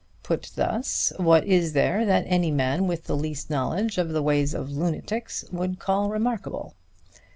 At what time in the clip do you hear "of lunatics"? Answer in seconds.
4.55-5.45